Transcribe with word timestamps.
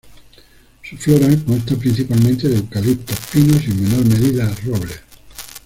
Su 0.81 0.97
flora 0.97 1.27
consta 1.45 1.75
principalmente 1.75 2.47
de 2.49 2.55
eucaliptos, 2.57 3.19
pinos, 3.31 3.61
y 3.67 3.69
en 3.69 3.83
menor 3.83 4.03
medida 4.03 4.51
robles. 4.65 4.99